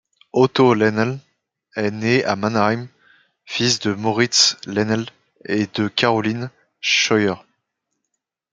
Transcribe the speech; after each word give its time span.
Otto 0.33 0.73
Lenel 0.73 1.19
est 1.75 1.91
né 1.91 2.23
à 2.25 2.35
Mannheim, 2.35 2.87
fils 3.45 3.77
de 3.77 3.93
Moritz 3.93 4.57
Lenel 4.65 5.05
et 5.45 5.67
de 5.75 5.89
Caroline 5.89 6.49
Scheuer. 6.79 7.35